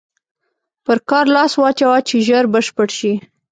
پر 0.85 0.97
کار 1.09 1.25
لاس 1.35 1.51
واچوه 1.59 1.97
چې 2.07 2.15
ژر 2.27 2.43
بشپړ 2.53 2.89
شي. 2.99 3.13